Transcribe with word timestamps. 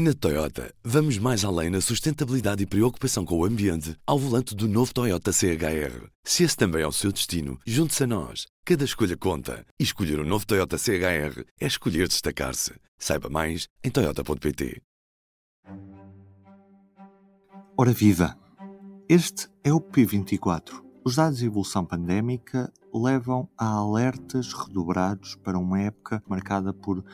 Na 0.00 0.14
Toyota, 0.14 0.72
vamos 0.84 1.18
mais 1.18 1.44
além 1.44 1.70
na 1.70 1.80
sustentabilidade 1.80 2.62
e 2.62 2.66
preocupação 2.66 3.24
com 3.24 3.36
o 3.36 3.44
ambiente 3.44 3.96
ao 4.06 4.16
volante 4.16 4.54
do 4.54 4.68
novo 4.68 4.94
Toyota 4.94 5.32
CHR. 5.32 6.06
Se 6.22 6.44
esse 6.44 6.56
também 6.56 6.82
é 6.82 6.86
o 6.86 6.92
seu 6.92 7.10
destino, 7.10 7.58
junte-se 7.66 8.04
a 8.04 8.06
nós. 8.06 8.46
Cada 8.64 8.84
escolha 8.84 9.16
conta. 9.16 9.66
E 9.76 9.82
escolher 9.82 10.20
o 10.20 10.22
um 10.22 10.24
novo 10.28 10.46
Toyota 10.46 10.78
CHR 10.78 11.42
é 11.60 11.66
escolher 11.66 12.06
destacar-se. 12.06 12.74
Saiba 12.96 13.28
mais 13.28 13.66
em 13.82 13.90
Toyota.pt. 13.90 14.80
Ora 17.76 17.92
viva! 17.92 18.38
Este 19.08 19.48
é 19.64 19.72
o 19.72 19.80
P24. 19.80 20.80
Os 21.04 21.16
dados 21.16 21.38
de 21.38 21.46
evolução 21.46 21.84
pandémica 21.84 22.72
levam 22.94 23.48
a 23.58 23.66
alertas 23.66 24.52
redobrados 24.52 25.34
para 25.36 25.58
uma 25.58 25.80
época 25.80 26.22
marcada 26.28 26.72
por 26.72 27.04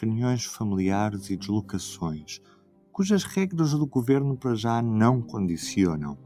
reuniões 0.00 0.44
familiares 0.44 1.30
e 1.30 1.36
deslocações, 1.36 2.40
cujas 2.92 3.24
regras 3.24 3.72
do 3.72 3.86
governo 3.86 4.36
para 4.36 4.54
já 4.54 4.80
não 4.82 5.20
condicionam. 5.20 6.18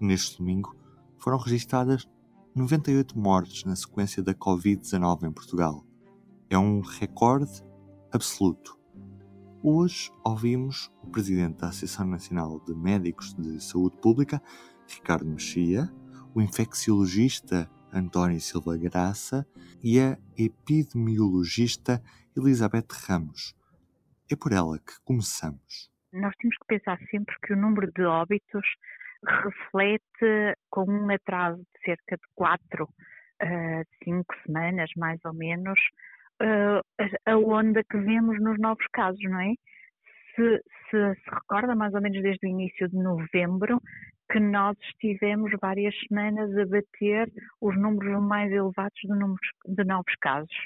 Neste 0.00 0.38
domingo 0.38 0.76
foram 1.18 1.38
registadas 1.38 2.08
98 2.54 3.18
mortes 3.18 3.64
na 3.64 3.76
sequência 3.76 4.22
da 4.22 4.34
Covid-19 4.34 5.24
em 5.24 5.32
Portugal. 5.32 5.84
É 6.48 6.58
um 6.58 6.80
recorde 6.80 7.62
absoluto. 8.12 8.78
Hoje 9.62 10.10
ouvimos 10.24 10.90
o 11.02 11.08
presidente 11.08 11.58
da 11.58 11.68
Associação 11.68 12.06
Nacional 12.06 12.60
de 12.66 12.74
Médicos 12.74 13.34
de 13.34 13.62
Saúde 13.62 13.96
Pública, 13.96 14.40
Ricardo 14.86 15.26
Mexia, 15.26 15.92
o 16.34 16.40
infecciologista 16.40 17.68
António 17.96 18.38
Silva 18.40 18.76
Graça 18.76 19.46
e 19.82 19.98
a 19.98 20.18
epidemiologista 20.36 22.02
Elizabeth 22.36 22.88
Ramos. 23.08 23.56
É 24.30 24.36
por 24.36 24.52
ela 24.52 24.78
que 24.78 25.00
começamos. 25.04 25.90
Nós 26.12 26.34
temos 26.38 26.56
que 26.58 26.66
pensar 26.66 26.98
sempre 27.10 27.34
que 27.42 27.54
o 27.54 27.56
número 27.56 27.90
de 27.92 28.02
óbitos 28.02 28.66
reflete 29.24 30.56
com 30.70 30.84
um 30.84 31.10
atraso 31.10 31.58
de 31.58 31.84
cerca 31.84 32.16
de 32.16 32.22
quatro, 32.34 32.84
uh, 32.84 33.84
cinco 34.04 34.34
semanas, 34.44 34.90
mais 34.96 35.18
ou 35.24 35.32
menos, 35.32 35.78
uh, 36.42 37.04
a 37.24 37.36
onda 37.38 37.82
que 37.82 37.96
vemos 37.96 38.38
nos 38.40 38.58
novos 38.58 38.86
casos, 38.92 39.22
não 39.22 39.40
é? 39.40 39.54
Se, 40.34 40.62
se, 40.90 41.14
se 41.14 41.30
recorda, 41.30 41.74
mais 41.74 41.94
ou 41.94 42.02
menos 42.02 42.22
desde 42.22 42.46
o 42.46 42.50
início 42.50 42.88
de 42.90 42.96
novembro, 42.96 43.80
que 44.30 44.40
nós 44.40 44.76
estivemos 44.82 45.50
várias 45.60 45.94
semanas 46.06 46.56
a 46.56 46.66
bater 46.66 47.32
os 47.60 47.76
números 47.76 48.22
mais 48.22 48.50
elevados 48.52 48.98
de, 49.02 49.08
números, 49.08 49.48
de 49.66 49.84
novos 49.84 50.14
casos. 50.20 50.56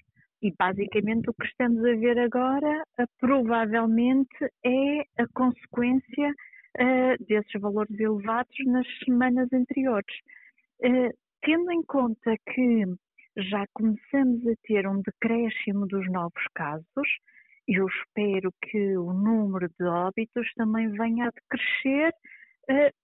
E 0.43 0.53
basicamente 0.59 1.29
o 1.29 1.35
que 1.35 1.47
estamos 1.47 1.85
a 1.85 1.95
ver 1.97 2.19
agora 2.19 2.83
uh, 2.99 3.07
provavelmente 3.19 4.45
é 4.65 5.01
a 5.19 5.27
consequência 5.35 6.31
uh, 6.79 7.25
desses 7.27 7.61
valores 7.61 7.99
elevados 7.99 8.57
nas 8.67 8.87
semanas 9.05 9.49
anteriores. 9.53 10.17
Uh, 10.83 11.11
tendo 11.43 11.71
em 11.73 11.83
conta 11.83 12.35
que 12.55 12.85
já 13.37 13.67
começamos 13.75 14.47
a 14.47 14.55
ter 14.63 14.87
um 14.87 15.03
decréscimo 15.03 15.87
dos 15.87 16.11
novos 16.11 16.43
casos, 16.55 17.09
eu 17.69 17.87
espero 17.87 18.53
que 18.63 18.97
o 18.97 19.13
número 19.13 19.69
de 19.79 19.85
óbitos 19.85 20.49
também 20.55 20.91
venha 20.91 21.27
a 21.27 21.31
decrescer 21.31 22.13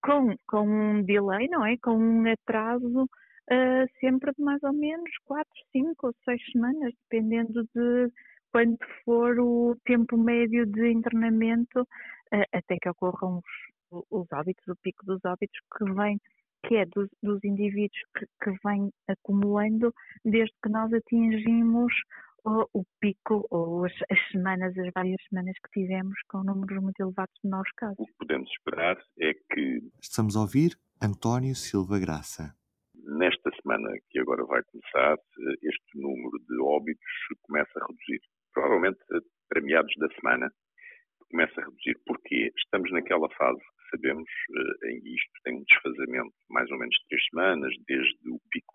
com, 0.03 0.37
com 0.49 0.69
um 0.69 1.03
delay, 1.03 1.49
não 1.49 1.65
é? 1.65 1.77
Com 1.79 1.97
um 1.97 2.31
atraso 2.31 3.05
uh, 3.05 3.99
sempre 4.01 4.33
de 4.33 4.43
mais 4.43 4.63
ou 4.63 4.73
menos 4.73 5.11
4, 5.25 5.51
5 5.73 6.07
ou 6.07 6.15
6 6.25 6.41
semanas, 6.53 6.93
dependendo 7.09 7.63
de 7.75 8.13
quando 8.53 8.79
for 9.05 9.39
o 9.39 9.77
tempo 9.85 10.17
médio 10.17 10.67
de 10.67 10.91
internamento, 10.91 11.83
uh, 11.83 12.47
até 12.53 12.77
que 12.81 12.89
ocorram 12.89 13.43
os, 13.91 14.05
os 14.11 14.27
óbitos, 14.33 14.67
o 14.69 14.77
pico 14.77 15.05
dos 15.05 15.25
óbitos 15.25 15.59
que 15.77 15.85
vem 15.93 16.21
que 16.67 16.77
é 16.77 16.87
dos, 16.87 17.09
dos 17.23 17.43
indivíduos 17.45 18.01
que, 18.17 18.27
que 18.43 18.51
vem 18.65 18.91
acumulando 19.09 19.95
desde 20.25 20.55
que 20.63 20.69
nós 20.69 20.93
atingimos 20.93 21.93
o, 22.73 22.85
pico 23.01 23.47
ou 23.51 23.85
as, 23.85 23.93
as, 24.11 24.31
semanas, 24.31 24.77
as 24.79 24.93
várias 24.95 25.21
semanas 25.29 25.55
que 25.65 25.81
tivemos 25.81 26.19
com 26.29 26.43
números 26.45 26.83
muito 26.83 27.01
elevados 27.01 27.35
de 27.43 27.51
novos 27.51 27.71
casos. 27.77 27.97
O 27.99 28.07
que 28.07 28.15
podemos 28.19 28.51
esperar 28.51 28.97
é 29.21 29.35
que. 29.35 29.81
Estamos 30.01 30.37
a 30.37 30.41
ouvir 30.41 30.79
António 31.03 31.55
Silva 31.55 31.99
Graça 31.99 32.55
nesta 33.07 33.51
semana 33.63 33.89
que 34.11 34.19
agora 34.19 34.45
vai 34.45 34.63
começar, 34.65 35.17
este 35.63 35.99
número 35.99 36.39
de 36.49 36.61
óbitos 36.61 37.07
começa 37.43 37.71
a 37.77 37.87
reduzir. 37.87 38.21
Provavelmente 38.53 38.99
para 39.49 39.61
meados 39.61 39.93
da 39.99 40.09
semana 40.15 40.51
começa 41.31 41.61
a 41.61 41.65
reduzir. 41.65 41.99
Porquê? 42.05 42.53
Estamos 42.57 42.91
naquela 42.93 43.29
fase 43.31 43.61
que 43.61 43.97
sabemos 43.97 44.29
eh, 44.29 44.91
em 44.91 45.01
que 45.01 45.15
isto 45.15 45.33
tem 45.45 45.57
um 45.57 45.65
desfazamento 45.65 46.35
mais 46.51 46.71
ou 46.71 46.79
menos 46.79 46.95
de 46.95 47.09
três 47.09 47.25
semanas, 47.31 47.73
desde 47.87 48.31
o 48.31 48.41
pico 48.51 48.75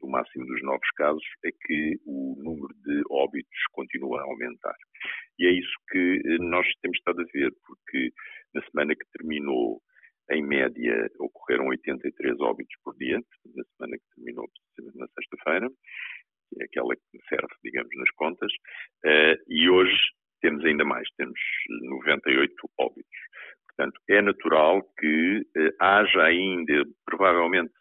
do 0.00 0.08
máximo 0.08 0.44
dos 0.46 0.62
novos 0.62 0.90
casos, 0.96 1.24
é 1.44 1.50
que 1.52 1.96
o 2.04 2.34
número 2.42 2.74
de 2.82 3.02
óbitos 3.08 3.62
E 5.38 5.46
é 5.46 5.50
isso 5.50 5.74
que 5.90 6.22
eh, 6.24 6.38
nós 6.38 6.66
temos 6.80 6.98
estado 6.98 7.20
a 7.20 7.24
ver, 7.32 7.52
porque 7.66 8.10
na 8.54 8.62
semana 8.66 8.94
que 8.94 9.18
terminou 9.18 9.80
em 10.30 10.42
média, 10.42 11.10
ocorreram 11.18 11.68
83 11.68 12.40
óbitos 12.40 12.74
por 12.84 12.96
dia, 12.96 13.18
na 13.54 13.64
semana 13.76 13.96
que 13.98 14.14
terminou, 14.14 14.48
na 14.94 15.06
sexta-feira, 15.08 15.68
que 16.48 16.62
é 16.62 16.64
aquela 16.64 16.94
que 16.94 17.18
serve, 17.28 17.52
digamos, 17.64 17.90
nas 17.96 18.10
contas, 18.12 18.52
uh, 19.04 19.36
e 19.48 19.68
hoje 19.68 19.98
temos 20.40 20.64
ainda 20.64 20.84
mais, 20.84 21.08
temos 21.16 21.38
98 21.82 22.54
óbitos. 22.78 23.20
Portanto, 23.66 24.00
é 24.08 24.22
natural 24.22 24.82
que 24.98 25.40
uh, 25.40 25.74
haja 25.80 26.22
ainda, 26.22 26.84
provavelmente, 27.04 27.72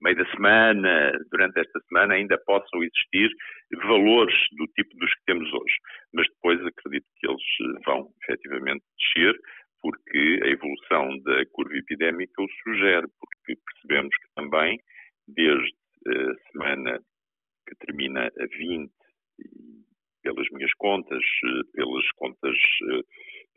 meio 0.00 0.16
da 0.16 0.30
semana, 0.30 1.12
durante 1.30 1.60
esta 1.60 1.80
semana, 1.88 2.14
ainda 2.14 2.38
possam 2.46 2.82
existir 2.82 3.30
valores 3.76 4.34
do 4.56 4.66
tipo 4.68 4.96
dos 4.96 5.14
que 5.14 5.24
temos 5.26 5.52
hoje. 5.52 5.74
Mas 6.12 6.26
depois 6.28 6.64
acredito 6.64 7.06
que 7.16 7.26
eles 7.26 7.84
vão 7.84 8.10
efetivamente 8.22 8.84
descer, 8.98 9.38
porque 9.80 10.40
a 10.42 10.48
evolução 10.48 11.18
da 11.22 11.44
curva 11.52 11.76
epidémica 11.76 12.42
o 12.42 12.48
sugere, 12.62 13.06
porque 13.20 13.60
percebemos 13.66 14.16
que 14.16 14.34
também, 14.34 14.80
desde 15.28 15.74
a 16.06 16.50
semana 16.50 17.00
que 17.68 17.74
termina 17.86 18.26
a 18.26 18.46
20, 18.58 18.90
pelas 20.22 20.48
minhas 20.50 20.72
contas, 20.74 21.22
pelas 21.74 22.10
contas 22.16 22.56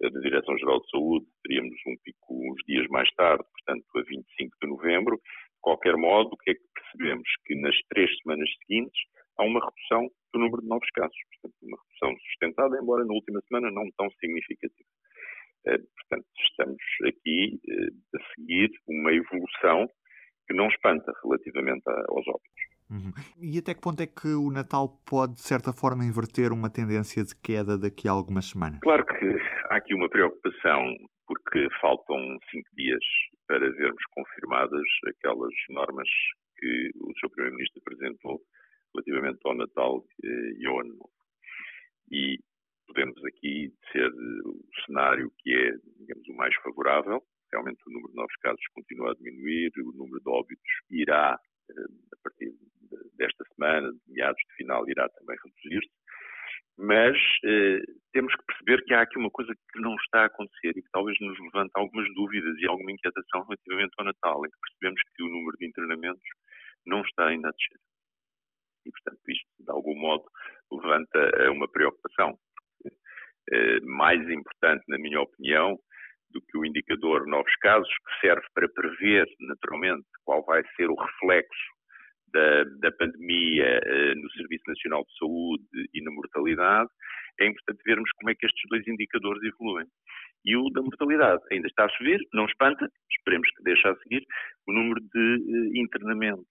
eh, 0.02 0.10
da 0.10 0.20
Direção-Geral 0.20 0.82
de 0.82 0.90
Saúde, 0.90 1.26
teríamos 1.44 1.78
um 1.88 1.96
pico 2.04 2.52
uns 2.52 2.62
dias 2.68 2.88
mais 2.90 3.10
tarde, 3.16 3.44
portanto 3.44 3.86
a 3.96 4.02
25 4.02 4.58
de 4.62 4.68
novembro. 4.68 5.16
De 5.16 5.62
qualquer 5.62 5.96
modo, 5.96 6.30
o 6.34 6.38
que 6.38 6.52
é 6.52 6.54
que 6.54 6.62
percebemos? 6.76 7.28
Que 7.46 7.56
nas 7.56 7.76
três 7.90 8.10
semanas 8.22 8.50
seguintes 8.60 9.00
há 9.38 9.44
uma 9.44 9.60
redução 9.60 10.10
do 10.34 10.40
número 10.40 10.62
de 10.62 10.68
novos 10.68 10.90
casos, 10.92 11.18
portanto 11.32 11.56
uma 11.64 11.78
redução 11.78 12.20
sustentada, 12.26 12.78
embora 12.82 13.06
na 13.06 13.14
última 13.14 13.42
semana 13.48 13.72
não 13.72 13.90
tão 13.98 14.10
significativa. 14.20 14.90
Eh, 15.68 15.78
portanto, 15.78 16.28
estamos 16.50 16.84
aqui 17.08 17.60
eh, 17.70 17.90
a 18.16 18.36
seguir 18.36 18.70
uma 18.88 19.12
evolução 19.12 19.88
que 20.48 20.54
não 20.54 20.68
espanta 20.68 21.12
relativamente 21.24 21.84
aos 21.88 22.28
óbitos. 22.28 22.68
Uhum. 22.90 23.12
E 23.42 23.60
até 23.60 23.74
que 23.74 23.82
ponto 23.82 24.02
é 24.02 24.08
que 24.08 24.30
o 24.30 24.50
Natal 24.50 24.88
pode, 25.06 25.34
de 25.34 25.42
certa 25.42 25.74
forma, 25.74 26.06
inverter 26.06 26.54
uma 26.54 26.70
tendência 26.70 27.22
de 27.24 27.36
queda 27.36 27.78
daqui 27.78 28.08
a 28.08 28.12
algumas 28.12 28.46
semanas? 28.46 28.80
Claro 28.82 29.06
que 29.06 29.28
há 29.70 29.76
aqui 29.76 29.94
uma 29.94 30.10
preocupação, 30.10 30.96
porque 31.28 31.68
faltam 31.82 32.18
cinco 32.50 32.70
dias 32.76 33.04
para 33.46 33.60
vermos 33.60 34.04
confirmadas 34.12 34.88
aquelas 35.06 35.54
normas 35.70 36.08
que 36.58 36.90
o 36.96 37.12
Sr. 37.20 37.30
Primeiro-Ministro 37.32 37.82
apresentou 37.86 38.42
relativamente 38.94 39.40
ao 39.44 39.56
Natal 39.56 40.06
eh, 40.24 40.54
e 40.58 40.68
ao 40.68 40.80
Ano 40.80 40.94
Novo. 40.94 41.12
E 42.12 42.40
podemos 42.88 43.24
aqui 43.26 43.74
ser 43.92 44.12
o 44.46 44.60
cenário 44.86 45.32
que 45.40 45.54
é, 45.54 45.72
digamos, 46.00 46.28
o 46.28 46.34
mais 46.36 46.56
favorável. 46.56 47.22
Realmente 47.52 47.82
o 47.88 47.92
número 47.92 48.10
de 48.10 48.16
novos 48.16 48.36
casos 48.38 48.66
continua 48.74 49.12
a 49.12 49.16
diminuir, 49.16 49.72
o 49.78 49.92
número 49.92 50.20
de 50.20 50.30
óbitos 50.30 50.72
irá, 50.90 51.40
eh, 51.70 51.86
a 52.14 52.18
partir 52.24 52.54
desta 53.18 53.44
semana, 53.56 53.92
de 53.92 54.14
meados 54.14 54.42
de 54.50 54.56
final, 54.56 54.88
irá 54.90 55.08
também 55.10 55.38
reduzir-se. 55.44 55.92
Mas 56.78 57.18
eh, 57.44 57.82
temos 58.14 58.34
que 58.36 58.46
perceber 58.46 58.84
que 58.86 58.94
há 58.94 59.02
aqui 59.02 59.18
uma 59.18 59.32
coisa 59.32 59.52
que 59.54 59.80
não 59.80 59.96
está 59.96 60.22
a 60.22 60.26
acontecer 60.26 60.78
e 60.78 60.82
que 60.82 60.92
talvez 60.92 61.18
nos 61.20 61.38
levante 61.40 61.72
algumas 61.74 62.08
dúvidas 62.14 62.56
e 62.60 62.68
alguma 62.68 62.92
inquietação 62.92 63.44
relativamente 63.44 63.94
ao 63.98 64.06
Natal, 64.06 64.46
em 64.46 64.50
que 64.50 64.60
percebemos 64.62 65.02
que 65.16 65.24
o 65.24 65.28
número 65.28 65.58
de 65.58 65.68
internamentos 65.68 66.24
não 66.86 67.02
está 67.02 67.28
ainda 67.28 67.50
a 67.50 67.52
descer. 67.52 67.80
E, 68.88 68.92
portanto, 68.92 69.20
isto, 69.28 69.48
de 69.60 69.72
algum 69.72 69.96
modo, 69.96 70.24
levanta 70.72 71.20
eh, 71.20 71.50
uma 71.50 71.68
preocupação. 71.68 72.38
Eh, 73.52 73.80
mais 73.82 74.22
importante, 74.30 74.84
na 74.88 74.98
minha 74.98 75.22
opinião, 75.22 75.78
do 76.32 76.42
que 76.42 76.58
o 76.58 76.66
indicador 76.66 77.26
novos 77.28 77.54
casos, 77.58 77.90
que 77.90 78.28
serve 78.28 78.46
para 78.54 78.70
prever, 78.70 79.26
naturalmente, 79.40 80.06
qual 80.26 80.44
vai 80.46 80.64
ser 80.76 80.90
o 80.90 80.96
reflexo 80.96 81.78
da, 82.34 82.64
da 82.82 82.92
pandemia 82.92 83.80
eh, 83.84 84.16
no 84.16 84.30
Serviço 84.32 84.64
Nacional 84.68 85.04
de 85.06 85.18
Saúde 85.18 85.90
e 85.94 86.02
na 86.04 86.12
mortalidade, 86.12 86.90
é 87.40 87.46
importante 87.46 87.82
vermos 87.86 88.10
como 88.18 88.32
é 88.32 88.36
que 88.36 88.46
estes 88.46 88.64
dois 88.70 88.86
indicadores 88.88 89.42
evoluem. 89.44 89.86
E 90.46 90.56
o 90.56 90.70
da 90.72 90.82
mortalidade 90.82 91.42
ainda 91.52 91.68
está 91.68 91.86
a 91.86 91.90
subir, 91.90 92.20
não 92.34 92.46
espanta, 92.46 92.90
esperemos 93.12 93.50
que 93.52 93.64
deixe 93.64 93.88
a 93.88 93.96
seguir. 93.98 94.26
O 94.68 94.74
número 94.74 95.00
de 95.02 95.36
uh, 95.36 95.78
internamentos 95.78 96.48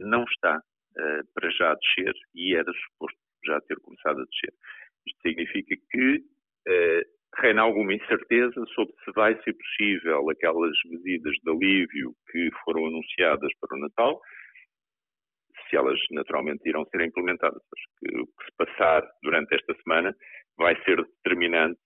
não 0.00 0.24
está 0.24 0.60
uh, 0.98 1.26
para 1.34 1.50
já 1.50 1.74
descer 1.74 2.14
e 2.34 2.54
era 2.54 2.72
suposto 2.72 3.18
já 3.44 3.60
ter 3.62 3.76
começado 3.80 4.20
a 4.20 4.24
descer. 4.24 4.52
Isto 5.06 5.22
significa 5.22 5.74
que 5.90 6.24
reina 7.38 7.62
alguma 7.62 7.94
incerteza 7.94 8.64
sobre 8.74 8.92
se 9.04 9.12
vai 9.12 9.34
ser 9.42 9.54
possível 9.54 10.28
aquelas 10.30 10.76
medidas 10.86 11.34
de 11.42 11.50
alívio 11.50 12.14
que 12.30 12.50
foram 12.64 12.86
anunciadas 12.86 13.50
para 13.60 13.76
o 13.76 13.80
Natal, 13.80 14.20
se 15.68 15.76
elas 15.76 15.98
naturalmente 16.10 16.68
irão 16.68 16.84
ser 16.86 17.00
implementadas. 17.02 17.62
Acho 17.62 17.88
que 17.98 18.20
o 18.20 18.26
que 18.26 18.44
se 18.44 18.52
passar 18.56 19.08
durante 19.22 19.54
esta 19.54 19.74
semana 19.82 20.14
vai 20.58 20.74
ser 20.84 20.96
determinante 20.96 21.80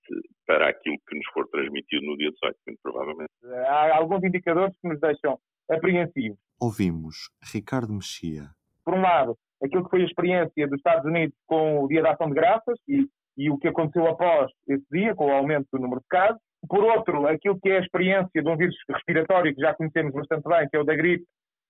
para 0.46 0.68
aquilo 0.68 0.96
que 1.06 1.16
nos 1.16 1.26
for 1.32 1.46
transmitido 1.48 2.06
no 2.06 2.16
dia 2.16 2.30
18, 2.30 2.58
muito 2.66 2.80
provavelmente. 2.82 3.30
Há 3.66 3.96
alguns 3.96 4.24
indicadores 4.24 4.74
que 4.80 4.88
nos 4.88 5.00
deixam 5.00 5.38
apreensivos. 5.70 6.38
Ouvimos 6.60 7.30
Ricardo 7.52 7.92
Mexia. 7.92 8.48
Por 8.84 8.94
um 8.94 9.00
lado, 9.00 9.36
aquilo 9.62 9.84
que 9.84 9.90
foi 9.90 10.02
a 10.02 10.06
experiência 10.06 10.66
dos 10.68 10.78
Estados 10.78 11.04
Unidos 11.04 11.34
com 11.46 11.82
o 11.82 11.88
Dia 11.88 12.02
da 12.02 12.12
Ação 12.12 12.28
de 12.28 12.34
Graças 12.34 12.78
e, 12.88 13.06
e 13.36 13.50
o 13.50 13.58
que 13.58 13.68
aconteceu 13.68 14.06
após 14.06 14.50
esse 14.68 14.84
dia, 14.92 15.14
com 15.14 15.26
o 15.26 15.32
aumento 15.32 15.66
do 15.72 15.80
número 15.80 16.00
de 16.00 16.06
casos. 16.08 16.40
Por 16.68 16.82
outro, 16.84 17.26
aquilo 17.26 17.58
que 17.60 17.70
é 17.70 17.78
a 17.78 17.80
experiência 17.80 18.42
de 18.42 18.48
um 18.48 18.56
vírus 18.56 18.76
respiratório 18.88 19.54
que 19.54 19.60
já 19.60 19.74
conhecemos 19.74 20.12
bastante 20.12 20.48
bem, 20.48 20.68
que 20.68 20.76
é 20.76 20.80
o 20.80 20.84
da 20.84 20.94
gripe, 20.94 21.24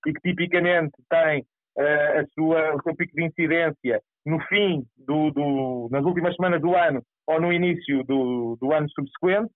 e 0.05 0.13
que 0.13 0.21
tipicamente 0.21 0.93
tem 1.09 1.41
uh, 1.41 2.19
a 2.19 2.25
sua, 2.33 2.75
o 2.75 2.81
seu 2.81 2.95
pico 2.95 3.15
de 3.15 3.25
incidência 3.25 4.01
no 4.25 4.39
fim, 4.47 4.83
do, 4.97 5.31
do, 5.31 5.87
nas 5.91 6.03
últimas 6.03 6.35
semanas 6.35 6.61
do 6.61 6.75
ano 6.75 7.01
ou 7.27 7.41
no 7.41 7.51
início 7.51 8.03
do, 8.03 8.57
do 8.59 8.71
ano 8.73 8.87
subsequente. 8.89 9.51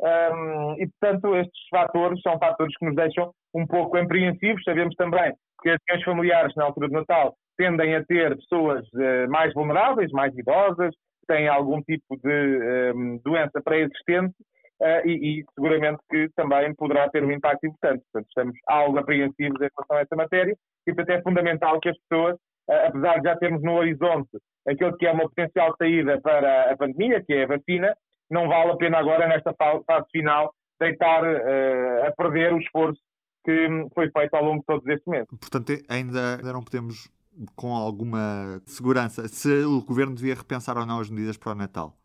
Um, 0.00 0.74
e, 0.78 0.88
portanto, 0.98 1.36
estes 1.36 1.68
fatores 1.70 2.20
são 2.20 2.38
fatores 2.38 2.76
que 2.76 2.86
nos 2.86 2.96
deixam 2.96 3.32
um 3.54 3.66
pouco 3.66 3.96
apreensivos. 3.96 4.62
Sabemos 4.64 4.94
também 4.96 5.32
que 5.62 5.70
as 5.70 5.78
reuniões 5.88 6.04
familiares 6.04 6.54
na 6.56 6.64
altura 6.64 6.88
do 6.88 6.94
Natal 6.94 7.34
tendem 7.56 7.94
a 7.94 8.04
ter 8.04 8.36
pessoas 8.36 8.84
uh, 8.94 9.30
mais 9.30 9.52
vulneráveis, 9.54 10.10
mais 10.12 10.36
idosas, 10.36 10.94
têm 11.26 11.48
algum 11.48 11.80
tipo 11.82 12.16
de 12.22 12.92
um, 12.94 13.18
doença 13.24 13.62
pré-existente 13.62 14.34
uh, 14.80 15.06
e, 15.06 15.40
e, 15.40 15.44
seguramente 15.54 16.00
que 16.10 16.28
também 16.36 16.74
poderá 16.74 17.08
ter 17.08 17.24
um 17.24 17.30
impacto 17.30 17.66
importante. 17.66 18.02
Portanto, 18.12 18.28
estamos 18.28 18.58
algo 18.66 18.98
apreensivos 18.98 19.60
em 19.60 19.68
relação 19.74 19.96
a 19.96 20.00
esta 20.00 20.16
matéria 20.16 20.54
e, 20.86 20.94
portanto, 20.94 21.18
é 21.18 21.22
fundamental 21.22 21.80
que 21.80 21.88
as 21.88 21.96
pessoas 22.08 22.36
eh, 22.68 22.86
apesar 22.86 23.20
de 23.20 23.28
já 23.28 23.36
termos 23.36 23.62
no 23.62 23.74
horizonte 23.74 24.38
aquilo 24.66 24.96
que 24.96 25.06
é 25.06 25.12
uma 25.12 25.28
potencial 25.28 25.74
saída 25.76 26.20
para 26.20 26.72
a 26.72 26.76
pandemia, 26.76 27.22
que 27.22 27.34
é 27.34 27.44
a 27.44 27.48
vacina, 27.48 27.94
não 28.30 28.48
vale 28.48 28.72
a 28.72 28.76
pena 28.76 28.98
agora, 28.98 29.28
nesta 29.28 29.52
fase 29.54 30.06
final, 30.10 30.52
deitar 30.80 31.22
uh, 31.22 32.06
a 32.06 32.12
perder 32.16 32.52
o 32.52 32.58
esforço 32.58 32.98
que 33.44 33.68
foi 33.94 34.10
feito 34.10 34.34
ao 34.34 34.44
longo 34.44 34.60
de 34.60 34.66
todos 34.66 34.86
estes 34.86 35.06
meses. 35.06 35.28
Portanto, 35.28 35.72
ainda, 35.88 36.36
ainda 36.36 36.52
não 36.52 36.62
podemos, 36.62 37.10
com 37.54 37.74
alguma 37.74 38.60
segurança, 38.64 39.28
se 39.28 39.64
o 39.64 39.82
Governo 39.84 40.14
devia 40.14 40.34
repensar 40.34 40.78
ou 40.78 40.86
não 40.86 41.00
as 41.00 41.10
medidas 41.10 41.36
para 41.36 41.52
o 41.52 41.54
Natal. 41.54 41.96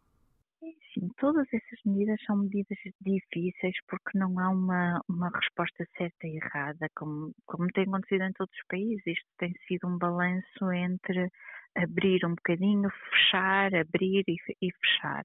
Sim, 0.94 1.08
todas 1.18 1.46
essas 1.54 1.80
medidas 1.86 2.20
são 2.26 2.36
medidas 2.38 2.78
difíceis 3.02 3.76
porque 3.88 4.18
não 4.18 4.40
há 4.40 4.50
uma, 4.50 5.00
uma 5.08 5.30
resposta 5.30 5.88
certa 5.96 6.28
e 6.28 6.38
errada, 6.38 6.90
como, 6.96 7.32
como 7.46 7.68
tem 7.68 7.84
acontecido 7.84 8.24
em 8.24 8.34
todos 8.34 8.54
os 8.54 8.68
países. 8.68 9.06
Isto 9.06 9.28
tem 9.38 9.54
sido 9.68 9.88
um 9.88 9.98
balanço 9.98 10.72
entre 10.74 11.30
abrir 11.76 12.26
um 12.26 12.36
bocadinho, 12.36 12.90
fechar, 13.12 13.74
abrir 13.76 14.24
e, 14.28 14.36
e 14.62 14.72
fechar. 14.72 15.24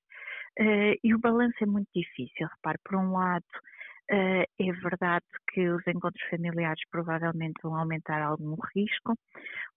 Uh, 0.60 0.94
e 1.02 1.14
o 1.14 1.18
balanço 1.18 1.56
é 1.62 1.66
muito 1.66 1.88
difícil. 1.94 2.46
Repare, 2.46 2.78
por 2.84 2.96
um 2.96 3.12
lado, 3.12 3.44
uh, 4.10 4.44
é 4.58 4.72
verdade 4.82 5.24
que 5.52 5.68
os 5.68 5.86
encontros 5.86 6.22
familiares 6.28 6.80
provavelmente 6.90 7.60
vão 7.62 7.76
aumentar 7.76 8.22
algum 8.22 8.56
risco. 8.74 9.14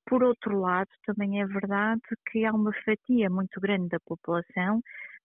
Por 0.06 0.24
outro 0.24 0.60
lado, 0.60 0.90
também 1.06 1.42
é 1.42 1.46
verdade 1.46 2.02
que 2.32 2.46
há 2.46 2.52
uma 2.54 2.72
fatia 2.86 3.30
muito 3.30 3.60
grande 3.60 3.90
da 3.90 4.00
população 4.06 4.82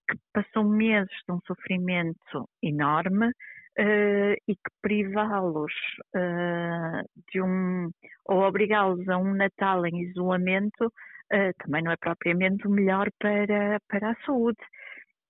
que 0.09 0.19
passou 0.33 0.65
meses 0.65 1.15
de 1.27 1.33
um 1.35 1.41
sofrimento 1.47 2.49
enorme 2.63 3.29
uh, 3.29 4.35
e 4.49 4.55
que 4.55 4.71
privá-los 4.81 5.73
uh, 6.15 7.09
de 7.33 7.41
um, 7.41 7.91
ou 8.27 8.43
obrigá-los 8.43 9.09
a 9.09 9.17
um 9.17 9.35
Natal 9.35 9.87
em 9.87 10.03
isolamento 10.03 10.93
também 11.65 11.83
não 11.83 11.93
é 11.93 11.97
propriamente 11.97 12.67
o 12.67 12.71
melhor 12.71 13.09
para, 13.19 13.81
para 13.89 14.11
a 14.11 14.17
saúde. 14.27 14.59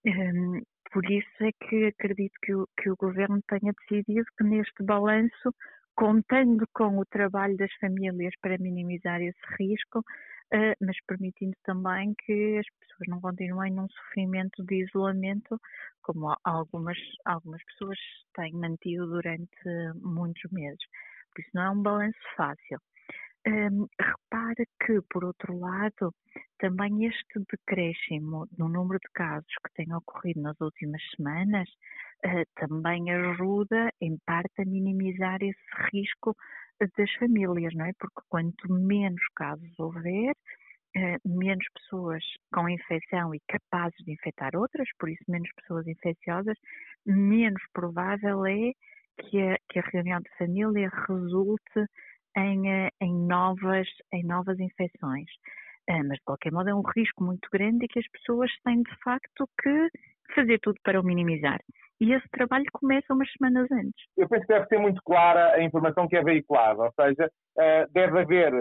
Ehm, 0.04 0.62
por 0.92 1.10
isso 1.10 1.28
é 1.40 1.50
que 1.52 1.86
acredito 1.86 2.34
que 2.42 2.54
o, 2.54 2.68
que 2.76 2.90
o 2.90 2.96
Governo 2.96 3.40
tenha 3.48 3.72
decidido 3.72 4.26
que 4.36 4.44
neste 4.44 4.82
balanço, 4.82 5.54
contando 5.96 6.66
com 6.74 6.98
o 6.98 7.06
trabalho 7.06 7.56
das 7.56 7.72
famílias 7.80 8.34
para 8.42 8.58
minimizar 8.58 9.20
esse 9.22 9.40
risco, 9.58 10.00
uh, 10.00 10.76
mas 10.80 10.96
permitindo 11.06 11.56
também 11.64 12.14
que 12.24 12.58
as 12.58 12.66
pessoas 12.78 13.08
não 13.08 13.20
continuem 13.20 13.72
num 13.72 13.88
sofrimento 13.88 14.62
de 14.64 14.84
isolamento, 14.84 15.58
como 16.02 16.36
algumas, 16.44 16.98
algumas 17.24 17.62
pessoas 17.64 17.98
têm 18.34 18.52
mantido 18.52 19.06
durante 19.06 19.48
muitos 19.96 20.50
meses. 20.52 20.84
Por 21.34 21.40
isso 21.40 21.50
não 21.54 21.62
é 21.62 21.70
um 21.70 21.82
balanço 21.82 22.18
fácil. 22.36 22.78
Um, 23.44 23.88
repara 24.00 24.64
que, 24.86 25.00
por 25.10 25.24
outro 25.24 25.58
lado, 25.58 26.14
também 26.58 27.06
este 27.06 27.40
decréscimo 27.50 28.46
no 28.56 28.68
número 28.68 29.00
de 29.00 29.10
casos 29.12 29.52
que 29.64 29.72
tem 29.74 29.92
ocorrido 29.92 30.42
nas 30.42 30.60
últimas 30.60 31.02
semanas 31.16 31.68
uh, 32.24 32.44
também 32.54 33.10
ajuda, 33.10 33.90
em 34.00 34.16
parte, 34.24 34.62
a 34.62 34.64
minimizar 34.64 35.42
esse 35.42 35.58
risco 35.92 36.36
das 36.96 37.12
famílias, 37.14 37.74
não 37.74 37.84
é? 37.86 37.92
Porque 37.98 38.20
quanto 38.28 38.72
menos 38.72 39.22
casos 39.34 39.78
houver, 39.78 40.34
eh, 40.94 41.16
menos 41.24 41.64
pessoas 41.74 42.22
com 42.52 42.68
infecção 42.68 43.34
e 43.34 43.40
capazes 43.48 43.96
de 44.04 44.12
infectar 44.12 44.54
outras, 44.54 44.88
por 44.98 45.08
isso 45.08 45.24
menos 45.28 45.48
pessoas 45.56 45.86
infecciosas, 45.86 46.56
menos 47.06 47.62
provável 47.72 48.44
é 48.46 48.72
que 49.18 49.40
a, 49.40 49.56
que 49.68 49.78
a 49.78 49.82
reunião 49.92 50.20
de 50.20 50.30
família 50.36 50.90
resulte 51.08 51.86
em, 52.36 52.70
eh, 52.70 52.90
em, 53.00 53.14
novas, 53.14 53.88
em 54.12 54.24
novas 54.24 54.58
infecções. 54.58 55.28
Eh, 55.88 56.02
mas, 56.02 56.18
de 56.18 56.24
qualquer 56.24 56.52
modo, 56.52 56.68
é 56.70 56.74
um 56.74 56.82
risco 56.96 57.24
muito 57.24 57.48
grande 57.52 57.84
e 57.84 57.88
que 57.88 57.98
as 57.98 58.10
pessoas 58.10 58.50
têm, 58.64 58.82
de 58.82 58.96
facto, 59.02 59.48
que 59.60 59.88
fazer 60.34 60.58
tudo 60.60 60.78
para 60.82 61.00
o 61.00 61.04
minimizar 61.04 61.58
e 62.02 62.12
esse 62.12 62.28
trabalho 62.30 62.64
começa 62.72 63.14
umas 63.14 63.30
semanas 63.32 63.70
antes. 63.70 64.04
Eu 64.16 64.28
penso 64.28 64.44
que 64.44 64.52
deve 64.52 64.66
ser 64.66 64.78
muito 64.78 65.00
clara 65.04 65.54
a 65.54 65.62
informação 65.62 66.08
que 66.08 66.16
é 66.16 66.22
veiculada, 66.22 66.82
ou 66.82 66.92
seja, 67.00 67.30
eh, 67.56 67.86
deve 67.92 68.18
haver 68.18 68.52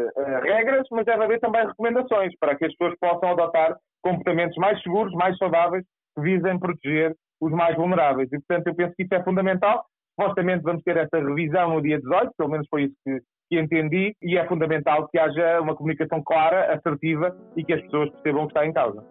regras, 0.43 0.85
mas 0.91 1.05
deve 1.05 1.23
haver 1.23 1.39
também 1.39 1.65
recomendações 1.65 2.37
para 2.39 2.55
que 2.55 2.65
as 2.65 2.75
pessoas 2.75 2.95
possam 2.99 3.31
adotar 3.31 3.75
comportamentos 4.03 4.55
mais 4.57 4.79
seguros, 4.83 5.11
mais 5.13 5.35
saudáveis, 5.37 5.83
que 6.15 6.21
visem 6.21 6.59
proteger 6.59 7.15
os 7.41 7.51
mais 7.51 7.75
vulneráveis. 7.75 8.31
E, 8.31 8.37
portanto, 8.37 8.67
eu 8.67 8.75
penso 8.75 8.93
que 8.95 9.03
isso 9.03 9.15
é 9.15 9.23
fundamental. 9.23 9.85
Supostamente 10.11 10.61
vamos 10.61 10.83
ter 10.83 10.97
essa 10.97 11.17
revisão 11.17 11.73
no 11.73 11.81
dia 11.81 11.99
18, 11.99 12.33
pelo 12.37 12.49
menos 12.49 12.67
foi 12.69 12.83
isso 12.83 12.95
que, 13.03 13.19
que 13.51 13.59
entendi, 13.59 14.15
e 14.21 14.37
é 14.37 14.47
fundamental 14.47 15.09
que 15.09 15.19
haja 15.19 15.59
uma 15.59 15.75
comunicação 15.75 16.23
clara, 16.23 16.73
assertiva 16.73 17.35
e 17.57 17.65
que 17.65 17.73
as 17.73 17.81
pessoas 17.81 18.09
percebam 18.11 18.43
o 18.43 18.47
que 18.47 18.53
está 18.53 18.65
em 18.65 18.71
causa. 18.71 19.03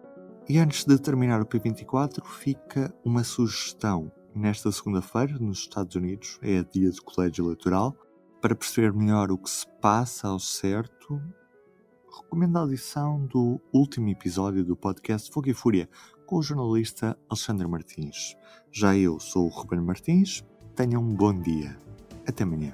E 0.49 0.57
antes 0.57 0.83
de 0.83 0.99
terminar 0.99 1.39
o 1.39 1.45
P24, 1.45 2.25
fica 2.25 2.91
uma 3.05 3.23
sugestão 3.23 4.11
Nesta 4.33 4.71
segunda-feira, 4.71 5.37
nos 5.39 5.59
Estados 5.59 5.93
Unidos, 5.93 6.39
é 6.41 6.63
dia 6.63 6.89
de 6.89 7.01
colégio 7.01 7.45
eleitoral. 7.45 7.93
Para 8.41 8.55
perceber 8.55 8.93
melhor 8.93 9.29
o 9.29 9.37
que 9.37 9.49
se 9.49 9.67
passa 9.81 10.29
ao 10.29 10.39
certo, 10.39 11.21
recomendo 12.09 12.57
a 12.57 12.61
audição 12.61 13.25
do 13.25 13.59
último 13.73 14.07
episódio 14.07 14.63
do 14.63 14.75
podcast 14.75 15.29
Fogo 15.31 15.49
e 15.49 15.53
Fúria 15.53 15.89
com 16.25 16.37
o 16.37 16.41
jornalista 16.41 17.17
Alexandre 17.29 17.67
Martins. 17.67 18.37
Já 18.71 18.95
eu 18.95 19.19
sou 19.19 19.47
o 19.47 19.49
Ruben 19.49 19.81
Martins. 19.81 20.45
Tenham 20.75 21.01
um 21.01 21.13
bom 21.13 21.37
dia. 21.37 21.77
Até 22.25 22.43
amanhã. 22.43 22.73